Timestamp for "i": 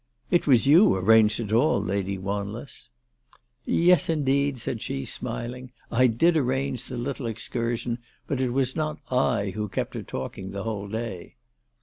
6.01-6.07, 9.11-9.51